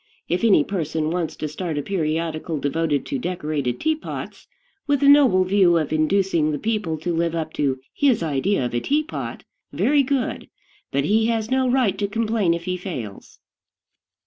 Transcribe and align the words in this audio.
If 0.27 0.43
any 0.43 0.63
person 0.63 1.11
wants 1.11 1.35
to 1.35 1.47
start 1.47 1.77
a 1.77 1.83
periodical 1.83 2.57
devoted 2.57 3.05
to 3.05 3.19
decorated 3.19 3.79
teapots, 3.79 4.47
with 4.87 4.99
the 5.01 5.07
noble 5.07 5.43
view 5.43 5.77
of 5.77 5.93
inducing 5.93 6.49
the 6.49 6.57
people 6.57 6.97
to 6.97 7.13
live 7.15 7.35
up 7.35 7.53
to 7.61 7.79
his 7.93 8.23
idea 8.23 8.65
of 8.65 8.73
a 8.73 8.79
teapot, 8.79 9.43
very 9.71 10.01
good; 10.01 10.49
but 10.91 11.05
he 11.05 11.27
has 11.27 11.51
no 11.51 11.69
right 11.69 11.95
to 11.99 12.07
complain 12.07 12.55
if 12.55 12.63
he 12.63 12.77
fails. 12.77 13.37